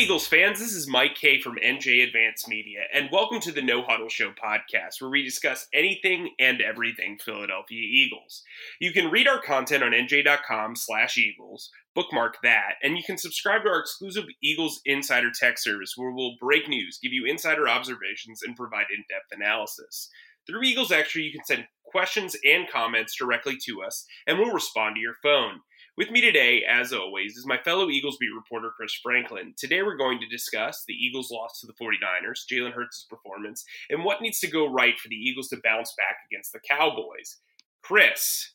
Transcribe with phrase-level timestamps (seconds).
[0.00, 3.60] Hey, Eagles fans, this is Mike Kaye from NJ Advance Media, and welcome to the
[3.60, 8.42] No Huddle Show podcast, where we discuss anything and everything Philadelphia Eagles.
[8.80, 13.64] You can read our content on nj.com slash Eagles, bookmark that, and you can subscribe
[13.64, 18.40] to our exclusive Eagles Insider Text service, where we'll break news, give you insider observations,
[18.42, 20.08] and provide in-depth analysis.
[20.46, 24.96] Through Eagles Extra, you can send questions and comments directly to us, and we'll respond
[24.96, 25.60] to your phone.
[26.00, 29.52] With me today, as always, is my fellow Eagles beat reporter Chris Franklin.
[29.58, 34.02] Today we're going to discuss the Eagles' loss to the 49ers, Jalen Hurts' performance, and
[34.02, 37.36] what needs to go right for the Eagles to bounce back against the Cowboys.
[37.82, 38.54] Chris,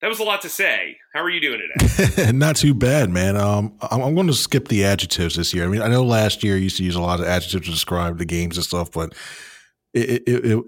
[0.00, 0.96] that was a lot to say.
[1.12, 2.32] How are you doing today?
[2.32, 3.36] Not too bad, man.
[3.36, 5.64] Um, I'm, I'm, going to skip the adjectives this year.
[5.64, 7.70] I mean, I know last year I used to use a lot of adjectives to
[7.70, 9.12] describe the games and stuff, but
[9.92, 10.64] it, it, it,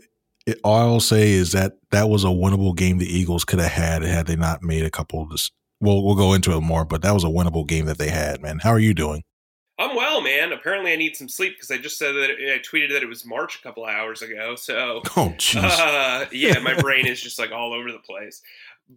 [0.48, 3.72] it all I'll say is that that was a winnable game the Eagles could have
[3.72, 5.30] had had they not made a couple of
[5.84, 8.42] we'll we'll go into it more, but that was a winnable game that they had,
[8.42, 8.60] man.
[8.60, 9.22] How are you doing?
[9.78, 10.52] I'm well, man.
[10.52, 13.24] Apparently, I need some sleep because I just said that I tweeted that it was
[13.24, 14.54] March a couple hours ago.
[14.54, 18.40] So, oh, jeez, uh, yeah, my brain is just like all over the place.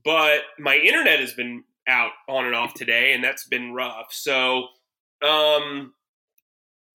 [0.03, 4.11] But my internet has been out on and off today, and that's been rough.
[4.11, 4.67] So,
[5.25, 5.93] um,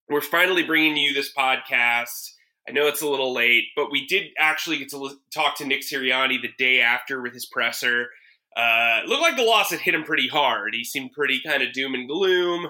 [0.09, 2.33] we're finally bringing you this podcast.
[2.69, 5.81] I know it's a little late, but we did actually get to talk to Nick
[5.81, 8.11] Sirianni the day after with his presser
[8.57, 10.75] uh, looked like the loss had hit him pretty hard.
[10.75, 12.69] He seemed pretty kind of doom and gloom.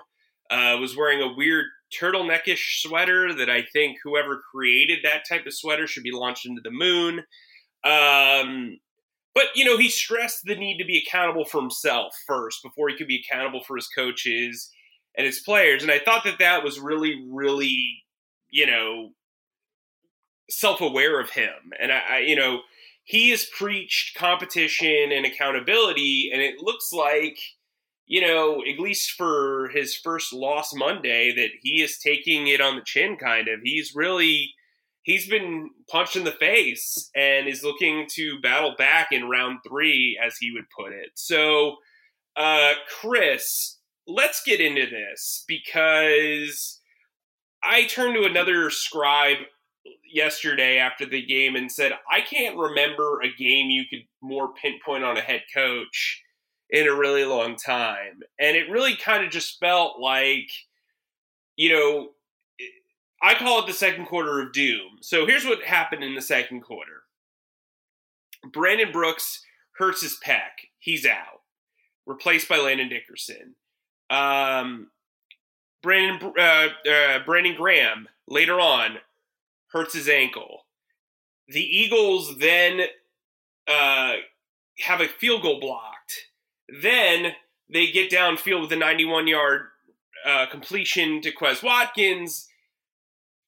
[0.50, 1.64] Uh, was wearing a weird
[1.98, 6.60] turtleneckish sweater that I think whoever created that type of sweater should be launched into
[6.62, 7.20] the moon.
[7.84, 8.78] Um,
[9.34, 12.96] but you know, he stressed the need to be accountable for himself first before he
[12.96, 14.70] could be accountable for his coaches
[15.16, 15.82] and his players.
[15.82, 18.02] And I thought that that was really, really,
[18.50, 19.10] you know,
[20.50, 21.72] self-aware of him.
[21.80, 22.60] And I, I you know
[23.04, 27.38] he has preached competition and accountability, and it looks like,
[28.06, 32.76] you know, at least for his first loss Monday, that he is taking it on
[32.76, 33.60] the chin, kind of.
[33.62, 34.54] He's really
[35.02, 40.18] he's been punched in the face and is looking to battle back in round three,
[40.24, 41.10] as he would put it.
[41.14, 41.76] So,
[42.36, 46.80] uh, Chris, let's get into this because
[47.64, 49.38] I turned to another scribe
[50.12, 55.04] yesterday after the game and said, I can't remember a game you could more pinpoint
[55.04, 56.22] on a head coach
[56.70, 58.20] in a really long time.
[58.38, 60.50] And it really kind of just felt like,
[61.56, 62.10] you know,
[63.22, 64.98] I call it the second quarter of doom.
[65.00, 67.02] So here's what happened in the second quarter
[68.52, 69.44] Brandon Brooks
[69.78, 70.68] hurts his pec.
[70.78, 71.42] He's out,
[72.06, 73.54] replaced by Landon Dickerson.
[74.10, 74.90] Um,
[75.82, 78.98] Brandon, uh, uh, Brandon Graham later on
[79.72, 80.66] hurts his ankle.
[81.48, 82.82] The Eagles then
[83.68, 84.14] uh,
[84.80, 86.28] have a field goal blocked.
[86.82, 87.32] Then
[87.70, 89.62] they get downfield with a 91 yard
[90.26, 92.48] uh, completion to Quez Watkins.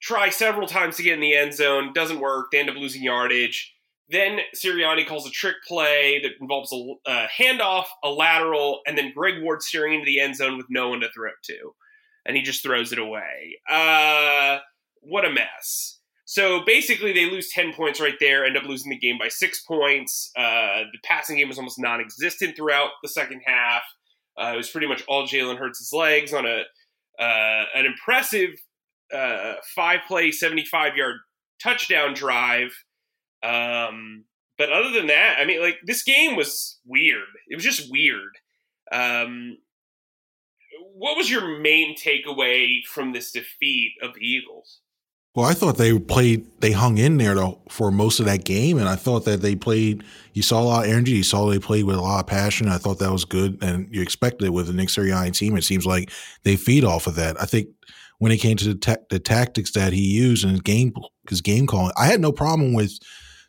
[0.01, 2.51] Try several times to get in the end zone, doesn't work.
[2.51, 3.75] They end up losing yardage.
[4.11, 9.13] Then Sirianni calls a trick play that involves a, a handoff, a lateral, and then
[9.15, 11.75] Greg Ward steering into the end zone with no one to throw it to,
[12.27, 13.57] and he just throws it away.
[13.69, 14.59] Uh,
[15.01, 16.01] what a mess.
[16.35, 19.63] So basically, they lose 10 points right there, end up losing the game by six
[19.63, 20.33] points.
[20.37, 23.85] Uh, the passing game was almost non existent throughout the second half.
[24.37, 26.63] Uh, it was pretty much all Jalen Hurts' legs on a
[27.23, 28.51] uh, an impressive
[29.15, 31.19] uh, five play, 75 yard
[31.63, 32.73] touchdown drive.
[33.45, 34.25] Um,
[34.59, 37.29] but other than that, I mean, like this game was weird.
[37.49, 38.33] It was just weird.
[38.91, 39.59] Um,
[40.97, 44.81] what was your main takeaway from this defeat of the Eagles?
[45.35, 47.35] Well, I thought they played, they hung in there
[47.69, 50.05] for most of that game, and I thought that they played.
[50.33, 51.13] You saw a lot of energy.
[51.13, 52.69] You saw they played with a lot of passion.
[52.69, 55.57] I thought that was good, and you expected it with the Nick Sirianni team.
[55.57, 56.13] It seems like
[56.45, 57.41] they feed off of that.
[57.43, 57.67] I think
[58.19, 60.93] when it came to the, ta- the tactics that he used and his game,
[61.29, 62.97] his game calling, I had no problem with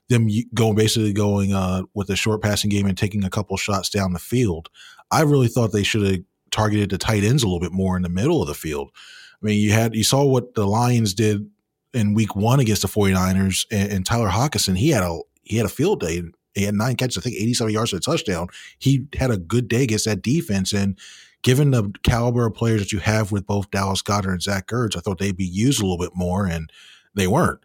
[0.09, 3.89] them going basically going uh, with a short passing game and taking a couple shots
[3.89, 4.69] down the field.
[5.11, 8.01] I really thought they should have targeted the tight ends a little bit more in
[8.01, 8.89] the middle of the field.
[9.41, 11.47] I mean, you had you saw what the Lions did
[11.95, 15.65] in week one against the 49ers and, and, Tyler Hockenson, he had a he had
[15.65, 16.21] a field day.
[16.53, 18.47] He had nine catches, I think 87 yards for a touchdown.
[18.79, 20.73] He had a good day against that defense.
[20.73, 20.97] And
[21.43, 24.95] given the caliber of players that you have with both Dallas Goedert and Zach Ertz,
[24.95, 26.71] I thought they'd be used a little bit more, and
[27.13, 27.59] they weren't.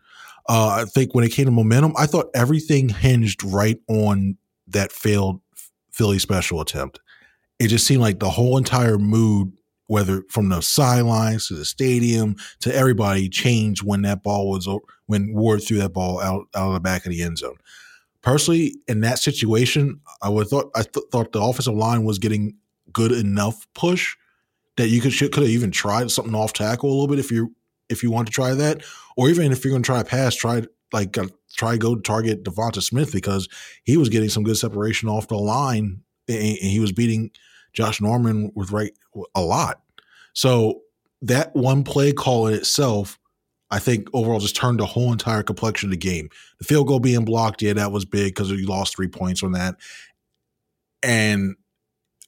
[0.49, 4.37] Uh, I think when it came to momentum, I thought everything hinged right on
[4.69, 5.41] that failed
[5.93, 7.01] Philly special attempt.
[7.59, 9.53] It just seemed like the whole entire mood
[9.91, 14.69] whether from the sidelines to the stadium to everybody changed when that ball was
[15.07, 17.57] when Ward threw that ball out out of the back of the end zone.
[18.23, 22.55] Personally, in that situation, I would thought I th- thought the offensive line was getting
[22.93, 24.15] good enough push
[24.77, 27.53] that you could could have even tried something off tackle a little bit if you
[27.89, 28.85] if you want to try that,
[29.17, 30.63] or even if you're going to try a pass, try
[30.93, 31.27] like uh,
[31.57, 33.49] try go target DeVonta Smith because
[33.83, 37.33] he was getting some good separation off the line and, and he was beating
[37.73, 38.93] Josh Norman with right
[39.35, 39.83] a lot.
[40.33, 40.83] So
[41.23, 43.19] that one play call in itself,
[43.71, 46.29] I think overall just turned the whole entire complexion of the game.
[46.59, 49.53] The field goal being blocked, yeah, that was big because you lost three points on
[49.53, 49.77] that.
[51.03, 51.57] And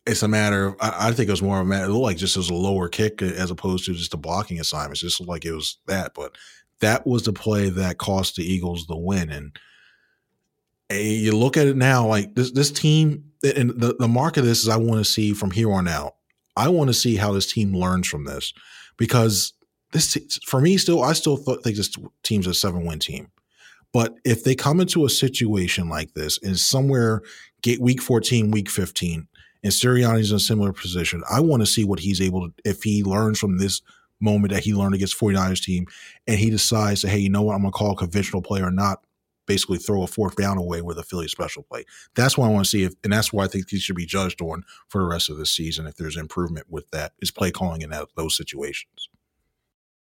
[0.06, 1.84] it's a matter of I, I, think it was more of a matter.
[1.84, 4.98] It looked like just as a lower kick as opposed to just a blocking assignment.
[4.98, 6.36] Just like it was that, but
[6.80, 9.30] that was the play that cost the Eagles the win.
[9.30, 9.56] And,
[11.00, 14.62] you look at it now, like this this team, and the the mark of this
[14.62, 16.16] is I want to see from here on out.
[16.56, 18.52] I want to see how this team learns from this
[18.96, 19.54] because
[19.92, 23.30] this for me still I still think this team's a seven win team.
[23.92, 27.22] But if they come into a situation like this and somewhere
[27.62, 29.28] get week 14, week 15,
[29.62, 31.22] and Sirianni's in a similar position.
[31.30, 33.80] I want to see what he's able to, if he learns from this
[34.20, 35.86] moment that he learned against 49ers team
[36.26, 38.60] and he decides to, hey, you know what, I'm going to call a conventional play
[38.60, 39.04] or not
[39.46, 41.84] basically throw a fourth down away with a Philly special play.
[42.14, 42.84] That's what I want to see.
[42.84, 45.36] If, and that's why I think he should be judged on for the rest of
[45.36, 49.08] the season if there's improvement with that, is play calling in that, those situations.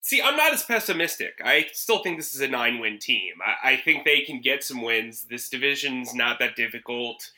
[0.02, 1.42] See, I'm not as pessimistic.
[1.44, 3.34] I still think this is a nine win team.
[3.46, 5.26] I, I think they can get some wins.
[5.30, 7.30] This division's not that difficult.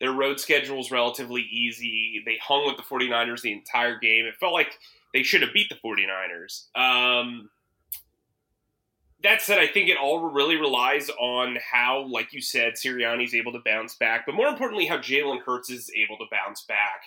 [0.00, 2.22] Their road schedule is relatively easy.
[2.26, 4.26] They hung with the 49ers the entire game.
[4.26, 4.78] It felt like
[5.14, 6.74] they should have beat the 49ers.
[6.78, 7.48] Um,
[9.22, 13.52] that said, I think it all really relies on how, like you said, Sirianni's able
[13.52, 17.02] to bounce back, but more importantly, how Jalen Hurts is able to bounce back.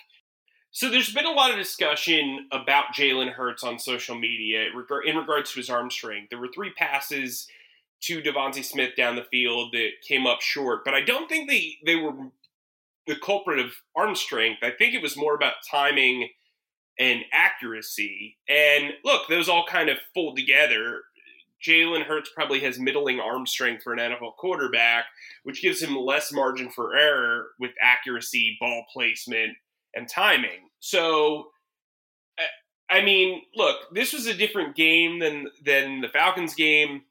[0.70, 4.66] So there's been a lot of discussion about Jalen Hurts on social media
[5.06, 6.30] in regards to his arm strength.
[6.30, 7.46] There were three passes
[8.02, 11.76] to DeVonta Smith down the field that came up short, but I don't think they,
[11.86, 12.12] they were
[13.06, 14.62] the culprit of arm strength.
[14.62, 16.28] I think it was more about timing
[16.98, 18.36] and accuracy.
[18.48, 21.02] And look, those all kind of fold together.
[21.66, 25.06] Jalen Hurts probably has middling arm strength for an NFL quarterback,
[25.44, 29.56] which gives him less margin for error with accuracy, ball placement,
[29.94, 30.68] and timing.
[30.80, 31.48] So,
[32.90, 37.02] I mean, look, this was a different game than than the Falcons game.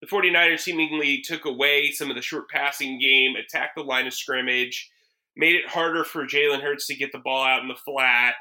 [0.00, 4.14] The 49ers seemingly took away some of the short passing game, attacked the line of
[4.14, 4.90] scrimmage,
[5.36, 8.34] made it harder for Jalen Hurts to get the ball out in the flat.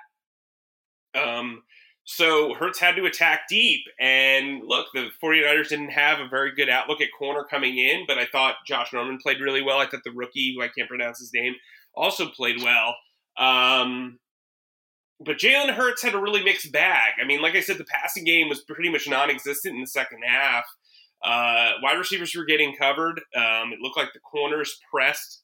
[1.16, 1.64] Um,
[2.06, 3.81] so Hurts had to attack deep.
[4.00, 8.19] And look, the 49ers didn't have a very good outlook at corner coming in, but
[8.19, 9.80] I thought Josh Norman played really well.
[9.80, 11.56] I thought the rookie, who I can't pronounce his name,
[11.96, 12.96] also played well.
[13.38, 14.19] Um,
[15.19, 17.13] but Jalen Hurts had a really mixed bag.
[17.22, 19.88] I mean, like I said, the passing game was pretty much non existent in the
[19.88, 20.66] second half.
[21.24, 23.19] Uh, wide receivers were getting covered.
[23.36, 25.42] Um, it looked like the corners pressed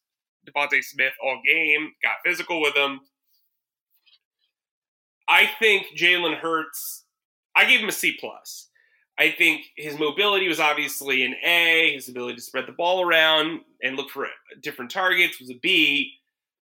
[0.47, 2.99] DeVonta Smith all game, got physical with him.
[5.31, 7.05] I think Jalen Hurts.
[7.55, 8.67] I gave him a C plus.
[9.17, 11.93] I think his mobility was obviously an A.
[11.93, 14.27] His ability to spread the ball around and look for
[14.61, 16.13] different targets was a B.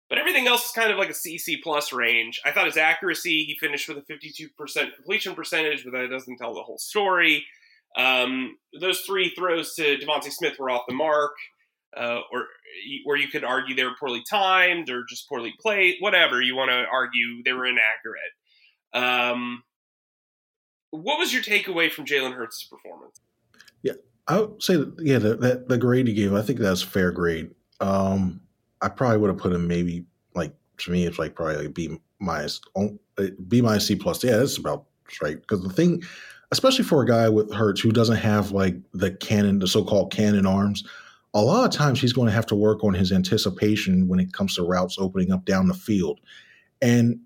[0.08, 2.40] But everything else is kind of like a C C plus range.
[2.46, 6.54] I thought his accuracy, he finished with a 52% completion percentage, but that doesn't tell
[6.54, 7.46] the whole story.
[7.98, 11.34] Um, those three throws to DeVonta Smith were off the mark
[11.98, 12.46] uh, or
[13.04, 16.70] where you could argue they were poorly timed or just poorly played, whatever you want
[16.70, 18.32] to argue, they were inaccurate.
[18.94, 19.64] Um,
[20.92, 23.20] what was your takeaway from Jalen Hurts' performance?
[23.84, 23.94] Yeah,
[24.28, 26.88] I would say that, yeah, the, that, the grade he gave, I think that's a
[26.88, 27.52] fair grade.
[27.80, 28.42] Um,
[28.82, 31.98] I probably would have put him maybe like to me, it's like probably like B
[32.20, 32.62] minus,
[33.48, 34.24] B minus C plus.
[34.24, 34.86] Yeah, that's about
[35.22, 35.40] right.
[35.40, 36.02] Because the thing,
[36.52, 40.12] especially for a guy with Hurts who doesn't have like the cannon, the so called
[40.12, 40.84] cannon arms
[41.34, 44.34] a lot of times he's going to have to work on his anticipation when it
[44.34, 46.20] comes to routes opening up down the field.
[46.82, 47.20] And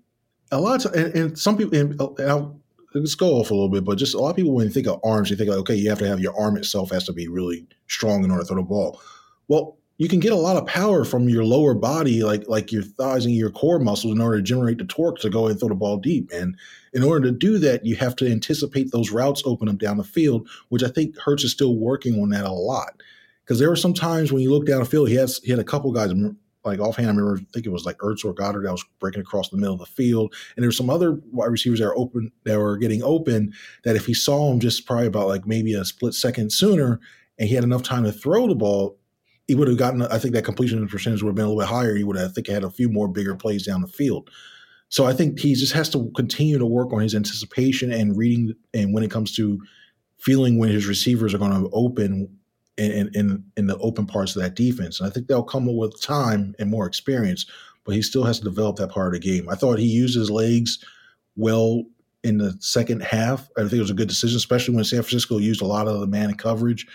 [0.50, 2.60] a lot of and, and some people, oh, and I'll,
[2.94, 4.86] let's go off a little bit, but just a lot of people, when you think
[4.86, 7.12] of arms, you think, like, okay, you have to have your arm itself has to
[7.12, 9.00] be really strong in order to throw the ball.
[9.48, 12.82] Well, you can get a lot of power from your lower body, like like your
[12.82, 15.68] thighs and your core muscles, in order to generate the torque to go and throw
[15.68, 16.30] the ball deep.
[16.32, 16.56] And
[16.92, 20.04] in order to do that, you have to anticipate those routes open up down the
[20.04, 23.00] field, which I think Hurts is still working on that a lot
[23.44, 25.60] because there were some times when you look down the field, he has he had
[25.60, 26.12] a couple guys
[26.64, 27.08] like offhand.
[27.08, 29.56] I remember, I think it was like Ertz or Goedert that was breaking across the
[29.56, 32.58] middle of the field, and there were some other wide receivers that were open that
[32.58, 33.52] were getting open.
[33.84, 37.00] That if he saw him just probably about like maybe a split second sooner,
[37.38, 38.98] and he had enough time to throw the ball,
[39.46, 40.02] he would have gotten.
[40.02, 41.94] I think that completion percentage would have been a little bit higher.
[41.96, 44.30] He would have, I think, had a few more bigger plays down the field.
[44.88, 48.54] So I think he just has to continue to work on his anticipation and reading,
[48.72, 49.60] and when it comes to
[50.18, 52.38] feeling when his receivers are going to open
[52.76, 55.00] in, in in the open parts of that defense.
[55.00, 57.46] And I think they'll come with time and more experience,
[57.84, 59.48] but he still has to develop that part of the game.
[59.48, 60.84] I thought he used his legs
[61.36, 61.84] well
[62.22, 63.48] in the second half.
[63.56, 66.00] I think it was a good decision, especially when San Francisco used a lot of
[66.00, 66.86] the man coverage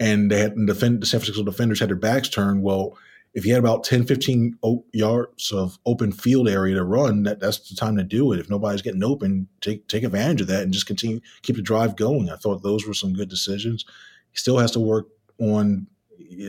[0.00, 2.62] and they had the, defend, the San Francisco defenders had their backs turned.
[2.62, 2.96] Well,
[3.34, 4.58] if you had about 10, 15
[4.92, 8.40] yards of open field area to run, that, that's the time to do it.
[8.40, 11.94] If nobody's getting open, take take advantage of that and just continue keep the drive
[11.94, 12.28] going.
[12.30, 13.84] I thought those were some good decisions.
[14.32, 15.06] He still has to work
[15.40, 15.86] on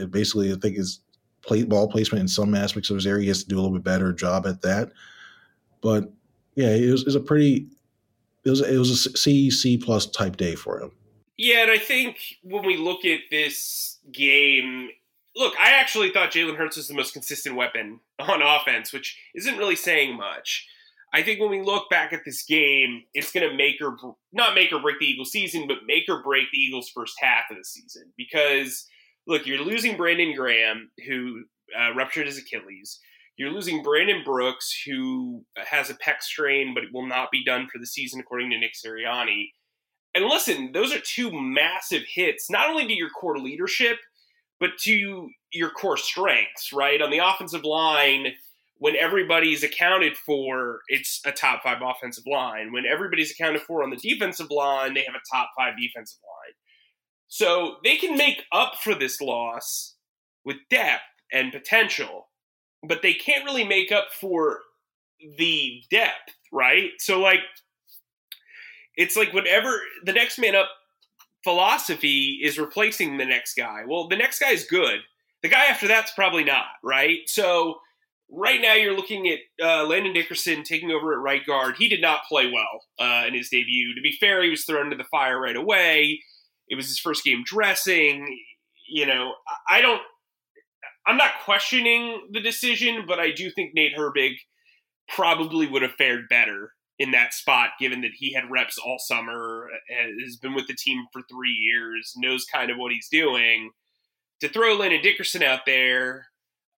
[0.10, 1.00] basically, I think his
[1.42, 3.24] play, ball placement in some aspects of his area.
[3.24, 4.92] He has to do a little bit better job at that.
[5.82, 6.12] But
[6.56, 7.68] yeah, it was, it was a pretty
[8.44, 10.92] it was it was a C C plus type day for him.
[11.38, 14.90] Yeah, and I think when we look at this game,
[15.36, 19.58] look, I actually thought Jalen Hurts was the most consistent weapon on offense, which isn't
[19.58, 20.68] really saying much.
[21.14, 23.98] I think when we look back at this game, it's going to make or
[24.32, 27.46] not make or break the Eagles' season, but make or break the Eagles' first half
[27.52, 28.14] of the season.
[28.18, 28.88] Because
[29.28, 31.44] look, you're losing Brandon Graham, who
[31.78, 33.00] uh, ruptured his Achilles.
[33.38, 37.80] You're losing Brandon Brooks, who has a pec strain, but will not be done for
[37.80, 39.50] the season, according to Nick Sirianni.
[40.14, 43.98] And listen, those are two massive hits, not only to your core leadership,
[44.60, 47.02] but to your core strengths, right?
[47.02, 48.28] On the offensive line,
[48.82, 52.72] when everybody's accounted for, it's a top five offensive line.
[52.72, 56.56] When everybody's accounted for on the defensive line, they have a top five defensive line.
[57.28, 59.98] So they can make up for this loss
[60.44, 62.30] with depth and potential,
[62.82, 64.62] but they can't really make up for
[65.38, 66.90] the depth, right?
[66.98, 67.42] So, like,
[68.96, 70.70] it's like whatever the next man up
[71.44, 73.84] philosophy is replacing the next guy.
[73.88, 75.02] Well, the next guy is good.
[75.44, 77.20] The guy after that's probably not, right?
[77.28, 77.78] So
[78.32, 81.76] right now you're looking at uh, Landon Dickerson taking over at right guard.
[81.78, 83.94] He did not play well uh, in his debut.
[83.94, 86.22] To be fair, he was thrown into the fire right away.
[86.68, 88.26] It was his first game dressing.
[88.90, 89.34] You know,
[89.70, 90.02] I don't.
[91.06, 94.36] I'm not questioning the decision, but I do think Nate Herbig
[95.10, 99.68] probably would have fared better in that spot, given that he had reps all summer,
[99.90, 103.72] has been with the team for three years, knows kind of what he's doing.
[104.42, 106.28] To throw Landon Dickerson out there,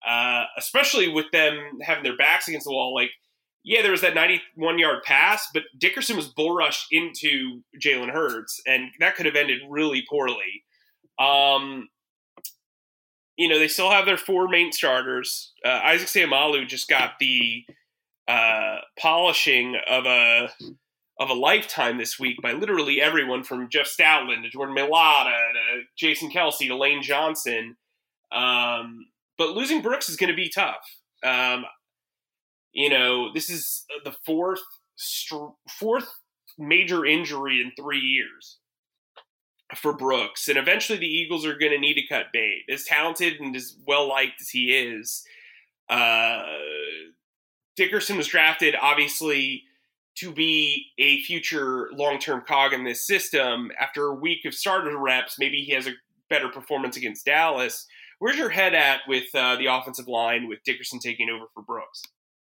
[0.07, 3.11] uh, especially with them having their backs against the wall, like,
[3.63, 8.61] yeah, there was that 91 yard pass, but Dickerson was bull rushed into Jalen Hurts,
[8.65, 10.63] and that could have ended really poorly.
[11.17, 11.87] Um,
[13.37, 15.53] you know, they still have their four main starters.
[15.65, 17.63] Uh, Isaac Seumalo just got the
[18.27, 20.49] uh, polishing of a
[21.19, 25.83] of a lifetime this week by literally everyone from Jeff Stoutland to Jordan Mailata to
[25.95, 27.77] Jason Kelce to Lane Johnson.
[28.31, 29.05] Um,
[29.43, 30.99] but losing Brooks is going to be tough.
[31.23, 31.65] Um,
[32.71, 34.61] you know, this is the fourth
[35.79, 36.07] fourth
[36.57, 38.59] major injury in three years
[39.75, 42.63] for Brooks, and eventually the Eagles are going to need to cut bait.
[42.69, 45.25] As talented and as well liked as he is,
[45.89, 46.43] uh,
[47.75, 49.63] Dickerson was drafted, obviously,
[50.15, 53.71] to be a future long term cog in this system.
[53.79, 55.93] After a week of starter reps, maybe he has a
[56.29, 57.85] better performance against Dallas.
[58.23, 62.03] Where's your head at with uh, the offensive line with Dickerson taking over for Brooks?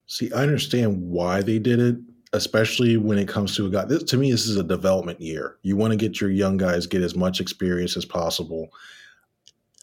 [0.06, 1.96] See, I understand why they did it,
[2.34, 3.86] especially when it comes to a guy.
[3.86, 5.56] This, to me, this is a development year.
[5.62, 8.68] You want to get your young guys get as much experience as possible.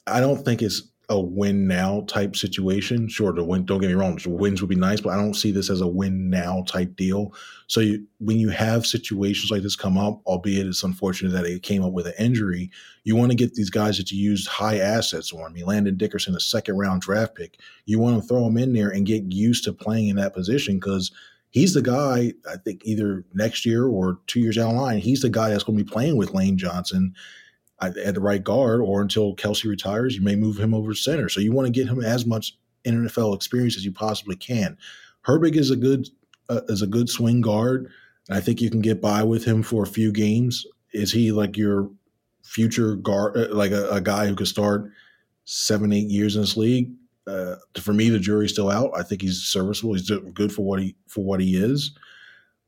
[0.05, 3.09] I don't think it's a win now type situation.
[3.09, 3.65] Sure, the win.
[3.65, 5.87] Don't get me wrong, wins would be nice, but I don't see this as a
[5.87, 7.33] win now type deal.
[7.67, 11.63] So you, when you have situations like this come up, albeit it's unfortunate that it
[11.63, 12.71] came up with an injury,
[13.03, 15.43] you want to get these guys that you used high assets on.
[15.43, 18.71] I mean, Landon Dickerson, a second round draft pick, you want to throw him in
[18.71, 21.11] there and get used to playing in that position because
[21.49, 22.31] he's the guy.
[22.49, 25.63] I think either next year or two years down the line, he's the guy that's
[25.63, 27.13] going to be playing with Lane Johnson
[27.81, 31.29] at the right guard, or until Kelce retires, you may move him over center.
[31.29, 34.77] So you want to get him as much NFL experience as you possibly can.
[35.25, 36.07] Herbig is a good
[36.49, 37.89] uh, is a good swing guard.
[38.27, 40.65] and I think you can get by with him for a few games.
[40.93, 41.89] Is he like your
[42.43, 44.91] future guard, uh, like a, a guy who could start
[45.45, 46.91] seven, eight years in this league?
[47.27, 48.91] Uh, for me, the jury's still out.
[48.95, 49.93] I think he's serviceable.
[49.93, 51.91] He's good for what he for what he is.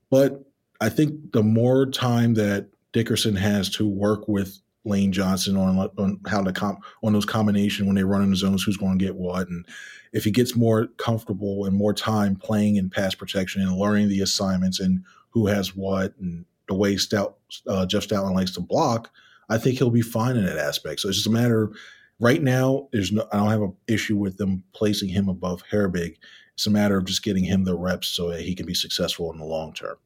[0.10, 0.44] But
[0.80, 6.20] I think the more time that Dickerson has to work with Lane Johnson on on
[6.28, 9.06] how to comp on those combination when they run in the zones, who's going to
[9.06, 9.66] get what, and
[10.12, 14.22] if he gets more comfortable and more time playing in pass protection and learning the
[14.22, 17.38] assignments and who has what and the way Stout
[17.68, 19.12] uh, Jeff Stoutland likes to block,
[19.50, 21.02] I think he'll be fine in that aspect.
[21.02, 21.72] So it's just a matter.
[22.20, 23.28] Right now, there's no.
[23.32, 26.16] I don't have an issue with them placing him above Herbig.
[26.54, 29.32] It's a matter of just getting him the reps so that he can be successful
[29.32, 29.98] in the long term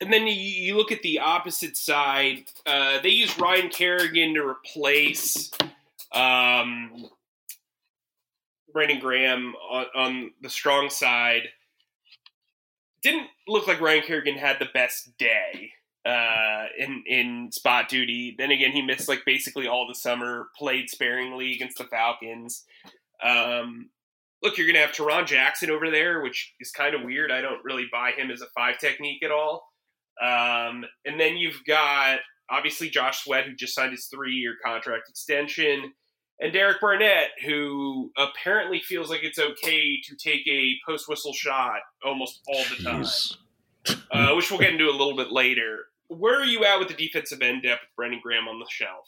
[0.00, 2.44] and then you, look at the opposite side.
[2.64, 5.50] Uh, they use Ryan Kerrigan to replace
[6.12, 7.08] um,
[8.72, 11.48] Brandon Graham on, on, the strong side.
[13.02, 15.72] didn't look like Ryan Kerrigan had the best day
[16.06, 18.36] uh, in in spot duty.
[18.38, 20.48] Then again, he missed like basically all the summer.
[20.56, 22.64] Played sparingly against the Falcons.
[23.22, 23.90] Um,
[24.44, 27.32] look, you're gonna have Tarron Jackson over there, which is kind of weird.
[27.32, 29.67] I don't really buy him as a five technique at all.
[30.22, 32.18] Um, and then you've got
[32.50, 35.92] obviously Josh Sweat, who just signed his three year contract extension,
[36.40, 41.80] and Derek Barnett, who apparently feels like it's okay to take a post whistle shot
[42.04, 43.06] almost all the time,
[44.12, 45.86] uh, which we'll get into a little bit later.
[46.08, 49.06] Where are you at with the defensive end depth with Brandon Graham on the shelf?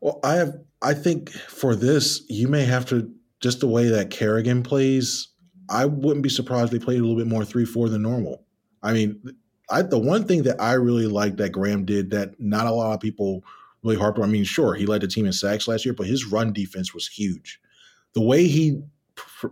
[0.00, 0.54] Well, I have.
[0.82, 5.28] I think for this, you may have to just the way that Kerrigan plays.
[5.70, 8.44] I wouldn't be surprised if they played a little bit more three four than normal.
[8.82, 9.20] I mean,
[9.70, 12.94] I the one thing that I really liked that Graham did that not a lot
[12.94, 13.44] of people
[13.82, 14.24] really harped on.
[14.24, 16.94] I mean, sure, he led the team in sacks last year, but his run defense
[16.94, 17.60] was huge.
[18.14, 18.82] The way he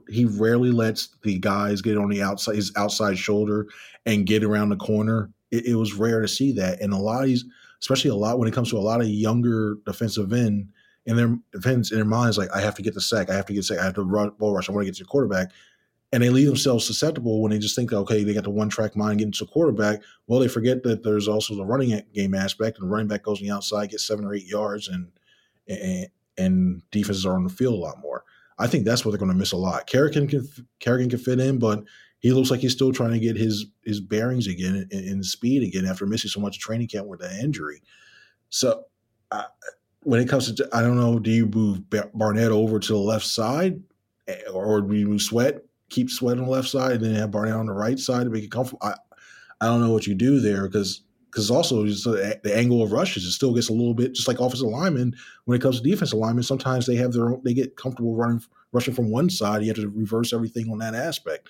[0.08, 3.66] he rarely lets the guys get on the outside his outside shoulder
[4.06, 5.30] and get around the corner.
[5.50, 7.44] It, it was rare to see that, and a lot of these,
[7.80, 10.68] especially a lot when it comes to a lot of younger defensive end
[11.06, 13.46] in their defense in their minds, like I have to get the sack, I have
[13.46, 15.08] to get sack, I have to run ball rush, I want to get to the
[15.08, 15.52] quarterback
[16.12, 18.94] and they leave themselves susceptible when they just think, okay, they got the one track
[18.94, 20.02] mind getting to quarterback.
[20.26, 23.40] Well, they forget that there's also the running game aspect, and the running back goes
[23.40, 25.08] on the outside, gets seven or eight yards, and
[25.68, 28.24] and, and defenses are on the field a lot more.
[28.58, 29.86] I think that's what they're going to miss a lot.
[29.86, 30.46] Kerrigan can
[30.80, 31.82] Kerrigan can fit in, but
[32.18, 35.62] he looks like he's still trying to get his his bearings again and, and speed
[35.62, 37.82] again after missing so much training camp with that injury.
[38.50, 38.84] So.
[39.30, 39.44] Uh,
[40.04, 43.24] when it comes to, I don't know, do you move Barnett over to the left
[43.24, 43.80] side,
[44.26, 45.62] eh, or do you move Sweat
[45.92, 48.30] keep Sweat on the left side and then have Barnett on the right side to
[48.30, 48.80] make it comfortable.
[48.82, 48.94] I,
[49.60, 53.24] I don't know what you do there because because also the, the, angle of rushes
[53.24, 55.14] it still gets a little bit just like offensive linemen
[55.46, 56.42] when it comes to defensive linemen.
[56.42, 59.62] Sometimes they have their own, they get comfortable running rushing from one side.
[59.62, 61.48] You have to reverse everything on that aspect.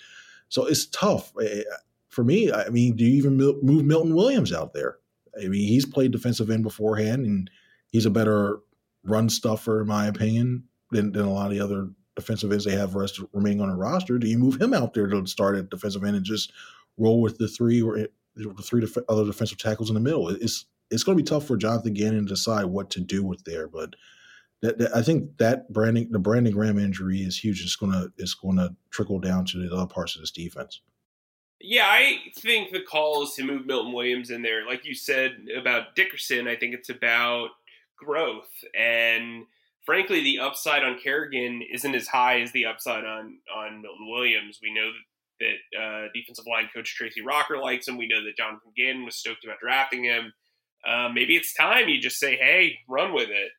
[0.50, 1.62] So it's tough eh, eh,
[2.10, 2.52] for me.
[2.52, 4.98] I mean, do you even move Milton Williams out there?
[5.42, 7.50] I mean, he's played defensive end beforehand, and
[7.90, 8.58] he's a better
[9.02, 11.88] run stuffer in my opinion than, than a lot of the other
[12.22, 14.18] defensive ends they have rest remaining on the roster?
[14.18, 16.52] Do you move him out there to start at defensive end and just
[16.96, 18.06] roll with the three or eh,
[18.36, 20.28] the three def- other defensive tackles in the middle?
[20.28, 23.44] It's it's going to be tough for Jonathan Gannon to decide what to do with
[23.44, 23.94] there, but.
[24.60, 27.60] That, that, I think that branding, the Brandon Graham injury is huge.
[27.64, 30.82] It's gonna, it's gonna trickle down to the other parts of this defense.
[31.62, 34.66] Yeah, I think the call is to move Milton Williams in there.
[34.66, 37.50] Like you said about Dickerson, I think it's about
[37.96, 39.46] growth and
[39.84, 44.58] frankly, the upside on Kerrigan isn't as high as the upside on on Milton Williams.
[44.62, 44.90] We know
[45.40, 47.96] that, that uh, defensive line coach Tracy Rocker likes him.
[47.96, 50.32] We know that Jonathan Gannon was stoked about drafting him.
[50.86, 53.52] Uh, maybe it's time you just say, "Hey, run with it."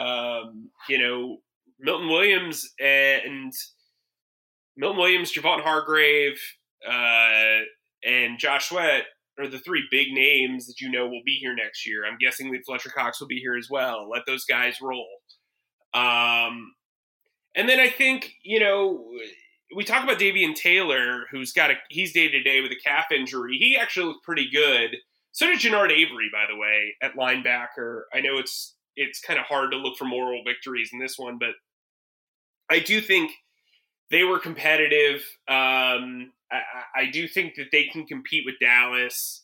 [0.00, 1.38] Um, you know,
[1.78, 3.52] Milton Williams and
[4.76, 6.40] Milton Williams, Javon Hargrave,
[6.86, 7.64] uh,
[8.04, 9.04] and Josh Sweat
[9.38, 12.04] are the three big names that you know will be here next year.
[12.06, 14.08] I'm guessing that Fletcher Cox will be here as well.
[14.08, 15.06] Let those guys roll.
[15.94, 16.74] Um,
[17.54, 19.06] and then I think you know
[19.74, 23.06] we talk about Davion Taylor, who's got a he's day to day with a calf
[23.10, 23.56] injury.
[23.58, 24.96] He actually looked pretty good.
[25.32, 28.02] So did Genard Avery, by the way, at linebacker.
[28.12, 31.38] I know it's it's kind of hard to look for moral victories in this one,
[31.38, 31.54] but
[32.70, 33.32] I do think
[34.10, 35.16] they were competitive.
[35.48, 36.60] Um, I,
[36.94, 39.43] I, do think that they can compete with Dallas.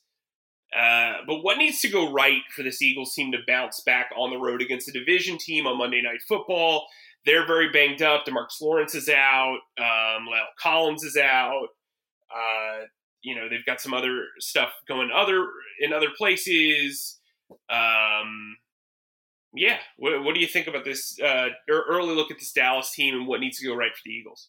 [0.76, 4.30] Uh, but what needs to go right for this Eagles team to bounce back on
[4.30, 6.87] the road against a division team on Monday Night Football?
[7.26, 8.24] They're very banged up.
[8.24, 9.59] DeMarcus Lawrence is out.
[9.78, 11.68] Um, La'el Collins is out.
[12.33, 12.85] Uh,
[13.22, 15.46] you know they've got some other stuff going other
[15.80, 17.18] in other places.
[17.68, 18.56] Um,
[19.52, 23.14] yeah, what, what, do you think about this uh, early look at this Dallas team
[23.16, 24.48] and what needs to go right for the Eagles?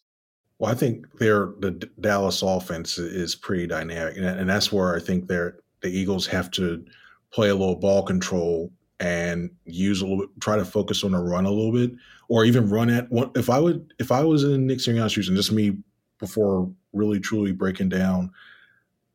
[0.59, 5.27] Well, I think their the Dallas offense is pretty dynamic, and that's where I think
[5.27, 6.85] they're the Eagles have to
[7.31, 11.17] play a little ball control and use a little bit, try to focus on the
[11.17, 11.91] run a little bit,
[12.29, 13.31] or even run at one.
[13.35, 15.77] If I would, if I was in Nick Sirianni's shoes, and just me
[16.19, 18.31] before really truly breaking down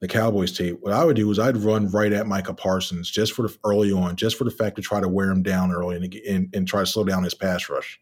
[0.00, 3.33] the Cowboys tape, what I would do is I'd run right at Micah Parsons just
[3.33, 5.96] for the early on, just for the fact to try to wear him down early
[5.96, 8.00] and, and, and try to slow down his pass rush.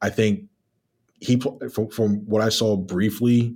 [0.00, 0.44] I think
[1.20, 3.54] he, from, from what I saw briefly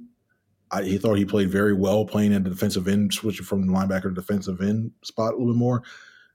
[0.73, 4.05] I, he thought he played very well playing at the defensive end, switching from linebacker
[4.05, 5.83] to defensive end spot a little bit more.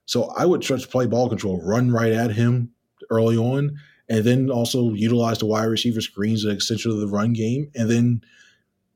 [0.06, 2.72] So I would try to play ball control, run right at him
[3.10, 3.78] early on,
[4.10, 7.70] and then also utilize the wide receiver screens as an extension of the run game,
[7.76, 8.22] and then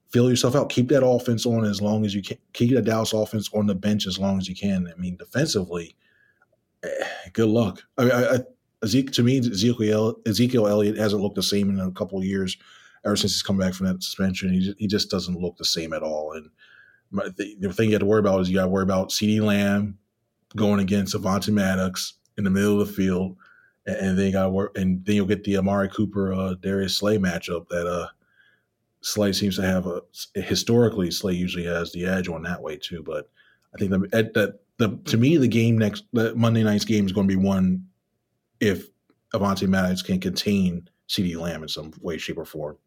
[0.10, 0.70] fill yourself out.
[0.70, 2.38] Keep that offense on as long as you can.
[2.54, 4.88] Keep the Dallas offense on the bench as long as you can.
[4.88, 5.96] I mean, defensively,
[6.84, 6.90] eh,
[7.34, 7.84] good luck.
[7.98, 8.40] I mean, I, I,
[8.84, 12.58] Ezekiel, to me, Ezekiel, Ezekiel Elliott hasn't looked the same in a couple years
[13.06, 14.54] ever since he's come back from that suspension.
[14.54, 16.34] He just, he just doesn't look the same at all.
[16.34, 16.50] And
[17.36, 19.42] the, the thing you have to worry about is you got to worry about CeeDee
[19.42, 19.98] Lamb
[20.56, 23.36] going against Avonte Maddox in the middle of the field,
[23.86, 26.98] and, and then you got work, and then you'll get the Amari Cooper uh, Darius
[26.98, 28.08] Slay matchup that uh
[29.02, 30.02] Slay seems to have a
[30.36, 33.02] historically Slay usually has the edge on that way too.
[33.04, 33.30] But
[33.74, 37.12] I think that that the to me the game next the Monday night's game is
[37.12, 37.86] going to be one
[38.60, 38.90] if
[39.34, 42.78] Avonte Maddox can contain CeeDee Lamb in some way, shape, or form.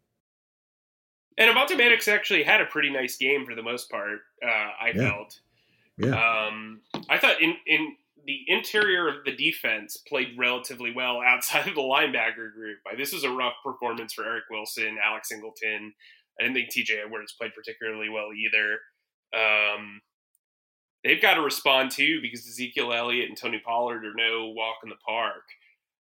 [1.37, 4.19] And Avonte Maddox actually had a pretty nice game for the most part.
[4.43, 5.09] Uh, I yeah.
[5.09, 5.39] felt.
[5.97, 6.47] Yeah.
[6.47, 7.95] Um, I thought in in
[8.25, 12.79] the interior of the defense played relatively well outside of the linebacker group.
[12.97, 15.93] This was a rough performance for Eric Wilson, Alex Singleton.
[16.39, 18.79] I didn't think TJ Edwards played particularly well either.
[19.33, 20.01] Um,
[21.03, 24.89] they've got to respond too because Ezekiel Elliott and Tony Pollard are no walk in
[24.89, 25.43] the park.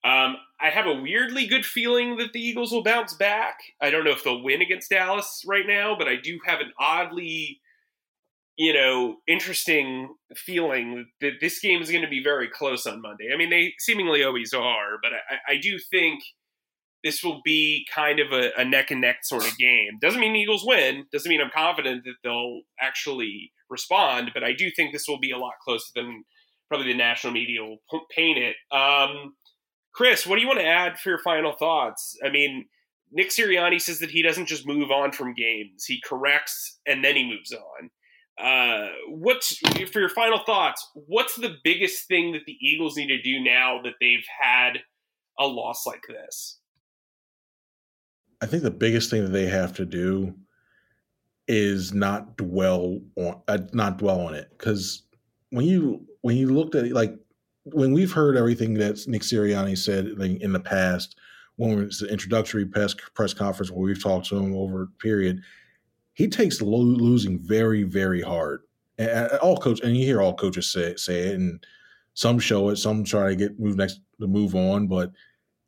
[0.04, 3.58] Um, I have a weirdly good feeling that the Eagles will bounce back.
[3.80, 6.72] I don't know if they'll win against Dallas right now, but I do have an
[6.78, 7.60] oddly,
[8.56, 13.30] you know, interesting feeling that this game is going to be very close on Monday.
[13.32, 16.22] I mean, they seemingly always are, but I, I do think
[17.04, 19.98] this will be kind of a, a neck and neck sort of game.
[20.00, 21.06] Doesn't mean Eagles win.
[21.12, 25.30] Doesn't mean I'm confident that they'll actually respond, but I do think this will be
[25.30, 26.24] a lot closer than
[26.68, 27.78] probably the national media will
[28.10, 28.56] paint it.
[28.72, 29.34] Um,
[29.96, 32.18] Chris, what do you want to add for your final thoughts?
[32.22, 32.66] I mean,
[33.10, 37.16] Nick Sirianni says that he doesn't just move on from games; he corrects and then
[37.16, 37.90] he moves on.
[38.38, 39.56] Uh, what's
[39.90, 40.86] for your final thoughts?
[40.94, 44.80] What's the biggest thing that the Eagles need to do now that they've had
[45.38, 46.58] a loss like this?
[48.42, 50.34] I think the biggest thing that they have to do
[51.48, 55.04] is not dwell on uh, not dwell on it because
[55.50, 57.16] when you when you looked at it like
[57.72, 61.16] when we've heard everything that Nick Sirianni said in the past,
[61.56, 64.86] when it was the introductory press press conference where we've talked to him over a
[64.86, 65.42] period,
[66.14, 68.60] he takes lo- losing very very hard.
[68.98, 71.64] And all coach and you hear all coaches say say it, and
[72.14, 75.12] some show it, some try to get move next to move on, but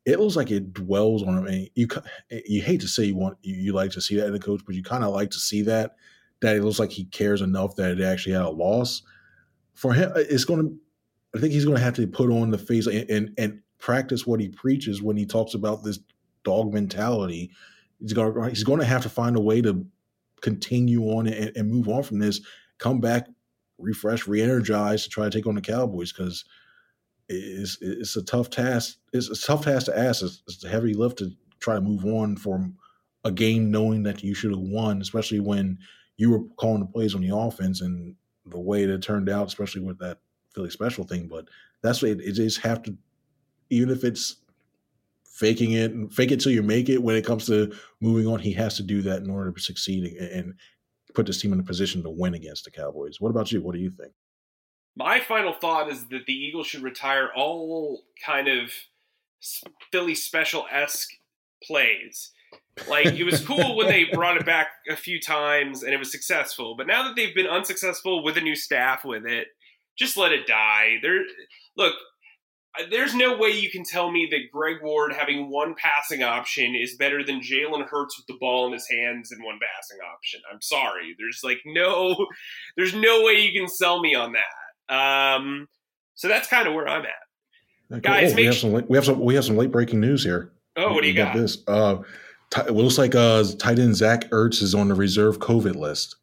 [0.05, 1.47] it looks like it dwells on him.
[1.47, 1.87] And you
[2.31, 4.39] eh, you hate to say you want you, you like to see that in the
[4.39, 5.95] coach, but you kind of like to see that
[6.41, 9.01] that it looks like he cares enough that it actually had a loss
[9.73, 10.11] for him.
[10.15, 10.75] Eh, it's going to
[11.35, 14.25] I think he's going to have to put on the face and, and, and practice
[14.25, 15.99] what he preaches when he talks about this
[16.43, 17.51] dog mentality.
[17.99, 19.85] He's going to, he's going to have to find a way to
[20.41, 22.41] continue on and, and move on from this,
[22.77, 23.27] come back,
[23.77, 26.45] refresh, re-energize to try to take on the Cowboys because
[27.27, 28.97] it's it's a tough task.
[29.13, 30.23] It's a tough task to ask.
[30.23, 32.75] It's, it's a heavy lift to try to move on from
[33.23, 35.77] a game knowing that you should have won, especially when
[36.17, 38.15] you were calling the plays on the offense and
[38.45, 40.19] the way it turned out, especially with that
[40.53, 41.45] Philly special thing, but
[41.81, 42.95] that's what it, it just have to,
[43.69, 44.37] even if it's
[45.23, 47.01] faking it, fake it till you make it.
[47.01, 50.13] When it comes to moving on, he has to do that in order to succeed
[50.19, 50.53] and, and
[51.13, 53.21] put this team in a position to win against the Cowboys.
[53.21, 53.61] What about you?
[53.61, 54.11] What do you think?
[54.95, 58.71] My final thought is that the Eagles should retire all kind of
[59.91, 61.09] Philly special esque
[61.63, 62.31] plays.
[62.87, 66.11] Like it was cool when they brought it back a few times and it was
[66.11, 69.47] successful, but now that they've been unsuccessful with a new staff with it,
[69.99, 70.97] just let it die.
[71.01, 71.19] There,
[71.77, 71.93] look,
[72.89, 76.95] there's no way you can tell me that Greg Ward having one passing option is
[76.95, 80.41] better than Jalen Hurts with the ball in his hands and one passing option.
[80.51, 81.15] I'm sorry.
[81.19, 82.27] There's like no,
[82.77, 84.93] there's no way you can sell me on that.
[84.93, 85.67] Um,
[86.15, 87.97] so that's kind of where I'm at.
[87.97, 88.01] Okay.
[88.01, 90.51] Guys, oh, we have some we have some we have some late breaking news here.
[90.75, 91.35] Oh, what do you got?
[91.35, 91.97] This uh,
[92.51, 96.15] t- it looks like uh, tight end Zach Ertz is on the reserve COVID list,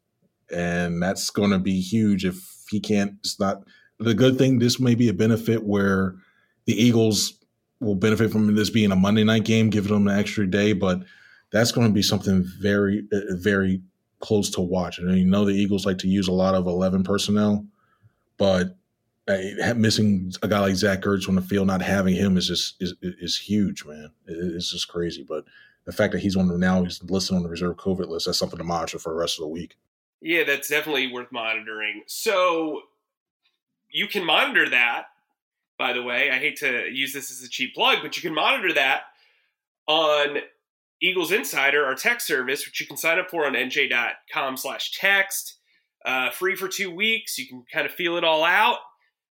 [0.49, 3.63] and that's going to be huge if he can't, it's not
[3.99, 4.59] the good thing.
[4.59, 6.15] This may be a benefit where
[6.65, 7.33] the Eagles
[7.79, 11.03] will benefit from this being a Monday night game, giving them an extra day, but
[11.51, 13.81] that's going to be something very, very
[14.19, 14.99] close to watch.
[14.99, 17.65] And you know, the Eagles like to use a lot of 11 personnel,
[18.37, 18.75] but
[19.75, 22.93] missing a guy like Zach Ertz on the field, not having him is just is,
[23.01, 24.11] is huge, man.
[24.25, 25.25] It's just crazy.
[25.27, 25.45] But
[25.85, 28.57] the fact that he's on now he's listed on the reserve COVID list, that's something
[28.57, 29.77] to monitor for the rest of the week.
[30.21, 32.03] Yeah, that's definitely worth monitoring.
[32.07, 32.81] So
[33.91, 35.05] you can monitor that,
[35.77, 36.31] by the way.
[36.31, 39.03] I hate to use this as a cheap plug, but you can monitor that
[39.87, 40.39] on
[41.01, 45.55] Eagles Insider, our text service, which you can sign up for on nj.com slash text.
[46.05, 47.37] Uh, free for two weeks.
[47.37, 48.77] You can kind of feel it all out.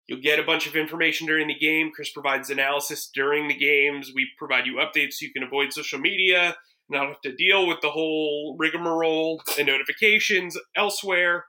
[0.06, 1.92] You'll get a bunch of information during the game.
[1.94, 4.12] Chris provides analysis during the games.
[4.14, 6.56] We provide you updates so you can avoid social media
[6.90, 11.44] not have to deal with the whole rigmarole and notifications elsewhere.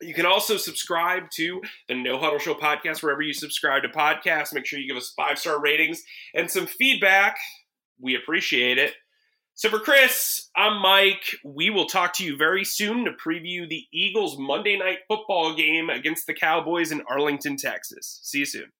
[0.00, 4.54] You can also subscribe to the No Huddle Show podcast wherever you subscribe to podcasts.
[4.54, 6.02] Make sure you give us five star ratings
[6.34, 7.36] and some feedback.
[8.00, 8.94] We appreciate it.
[9.54, 11.36] So for Chris, I'm Mike.
[11.44, 15.90] We will talk to you very soon to preview the Eagles Monday night football game
[15.90, 18.20] against the Cowboys in Arlington, Texas.
[18.22, 18.72] See you soon.